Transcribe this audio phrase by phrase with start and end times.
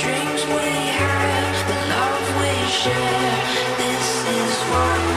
[0.00, 3.36] dreams we have, the love we share.
[3.76, 5.09] This is what.